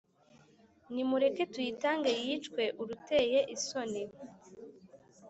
Nimureke 0.93 1.43
tuyitange 1.53 2.11
yicwe 2.25 2.63
uruteye 2.81 3.39
isoni, 3.55 4.03